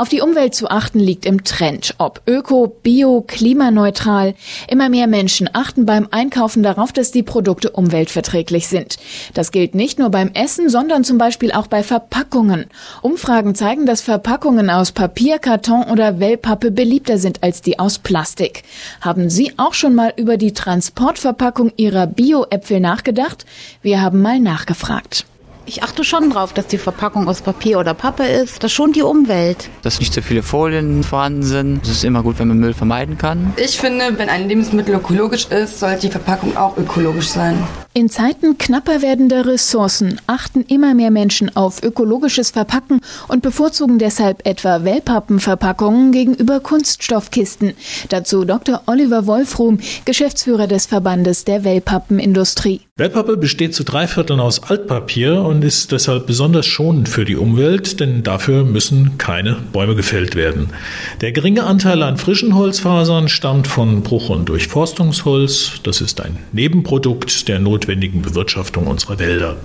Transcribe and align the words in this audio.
Auf 0.00 0.08
die 0.08 0.22
Umwelt 0.22 0.54
zu 0.54 0.70
achten 0.70 0.98
liegt 0.98 1.26
im 1.26 1.44
Trend. 1.44 1.94
Ob 1.98 2.22
öko, 2.26 2.74
bio, 2.82 3.20
klimaneutral. 3.20 4.32
Immer 4.66 4.88
mehr 4.88 5.06
Menschen 5.06 5.50
achten 5.52 5.84
beim 5.84 6.08
Einkaufen 6.10 6.62
darauf, 6.62 6.90
dass 6.90 7.10
die 7.10 7.22
Produkte 7.22 7.68
umweltverträglich 7.68 8.66
sind. 8.66 8.96
Das 9.34 9.52
gilt 9.52 9.74
nicht 9.74 9.98
nur 9.98 10.08
beim 10.08 10.30
Essen, 10.32 10.70
sondern 10.70 11.04
zum 11.04 11.18
Beispiel 11.18 11.52
auch 11.52 11.66
bei 11.66 11.82
Verpackungen. 11.82 12.64
Umfragen 13.02 13.54
zeigen, 13.54 13.84
dass 13.84 14.00
Verpackungen 14.00 14.70
aus 14.70 14.92
Papier, 14.92 15.38
Karton 15.38 15.82
oder 15.82 16.18
Wellpappe 16.18 16.70
beliebter 16.70 17.18
sind 17.18 17.42
als 17.42 17.60
die 17.60 17.78
aus 17.78 17.98
Plastik. 17.98 18.62
Haben 19.02 19.28
Sie 19.28 19.52
auch 19.58 19.74
schon 19.74 19.94
mal 19.94 20.14
über 20.16 20.38
die 20.38 20.54
Transportverpackung 20.54 21.74
Ihrer 21.76 22.06
Bio-Äpfel 22.06 22.80
nachgedacht? 22.80 23.44
Wir 23.82 24.00
haben 24.00 24.22
mal 24.22 24.40
nachgefragt. 24.40 25.26
Ich 25.70 25.84
achte 25.84 26.02
schon 26.02 26.30
drauf, 26.30 26.52
dass 26.52 26.66
die 26.66 26.78
Verpackung 26.78 27.28
aus 27.28 27.42
Papier 27.42 27.78
oder 27.78 27.94
Pappe 27.94 28.24
ist. 28.24 28.64
Das 28.64 28.72
schont 28.72 28.96
die 28.96 29.02
Umwelt. 29.02 29.70
Dass 29.82 30.00
nicht 30.00 30.12
so 30.12 30.20
viele 30.20 30.42
Folien 30.42 31.04
vorhanden 31.04 31.44
sind. 31.44 31.84
Es 31.84 31.90
ist 31.90 32.04
immer 32.04 32.24
gut, 32.24 32.40
wenn 32.40 32.48
man 32.48 32.58
Müll 32.58 32.74
vermeiden 32.74 33.16
kann. 33.16 33.52
Ich 33.56 33.78
finde, 33.78 34.18
wenn 34.18 34.28
ein 34.28 34.48
Lebensmittel 34.48 34.96
ökologisch 34.96 35.46
ist, 35.46 35.78
sollte 35.78 36.00
die 36.00 36.10
Verpackung 36.10 36.56
auch 36.56 36.76
ökologisch 36.76 37.28
sein. 37.28 37.56
In 37.92 38.08
Zeiten 38.08 38.58
knapper 38.58 39.00
werdender 39.00 39.46
Ressourcen 39.46 40.20
achten 40.26 40.62
immer 40.62 40.94
mehr 40.94 41.12
Menschen 41.12 41.54
auf 41.54 41.84
ökologisches 41.84 42.50
Verpacken 42.50 43.00
und 43.28 43.42
bevorzugen 43.42 44.00
deshalb 44.00 44.44
etwa 44.48 44.82
Wellpappenverpackungen 44.82 46.10
gegenüber 46.10 46.58
Kunststoffkisten. 46.58 47.74
Dazu 48.08 48.44
Dr. 48.44 48.82
Oliver 48.86 49.26
Wolfrum, 49.26 49.78
Geschäftsführer 50.04 50.66
des 50.66 50.86
Verbandes 50.86 51.44
der 51.44 51.62
Wellpappenindustrie. 51.62 52.80
Wellpappe 53.00 53.36
besteht 53.36 53.74
zu 53.74 53.82
drei 53.82 54.06
Vierteln 54.06 54.38
aus 54.38 54.62
Altpapier 54.62 55.42
und 55.42 55.64
ist 55.64 55.90
deshalb 55.90 56.26
besonders 56.26 56.66
schonend 56.66 57.08
für 57.08 57.24
die 57.24 57.36
Umwelt, 57.36 57.98
denn 57.98 58.22
dafür 58.22 58.62
müssen 58.62 59.18
keine 59.18 59.56
Bäume 59.72 59.96
gefällt 59.96 60.36
werden. 60.36 60.68
Der 61.20 61.32
geringe 61.32 61.64
Anteil 61.64 62.04
an 62.04 62.18
frischen 62.18 62.54
Holzfasern 62.54 63.28
stammt 63.28 63.66
von 63.66 64.02
Bruch- 64.02 64.28
und 64.28 64.48
Durchforstungsholz. 64.48 65.80
Das 65.82 66.00
ist 66.00 66.20
ein 66.20 66.36
Nebenprodukt 66.52 67.48
der 67.48 67.58
Not 67.58 67.80
notwendigen 67.80 68.20
Bewirtschaftung 68.20 68.86
unserer 68.86 69.18
Wälder. 69.18 69.56